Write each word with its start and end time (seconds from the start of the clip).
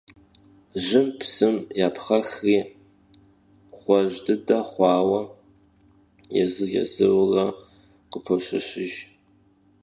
Jım, 0.85 1.07
psım 1.19 1.55
yapxhexri, 1.79 2.57
ğuej 3.77 4.11
dıde 4.25 4.59
xhuaue 4.69 5.21
yêzır- 6.37 6.69
yêzırure 6.75 7.45
khıpoşeşıjj. 8.11 8.95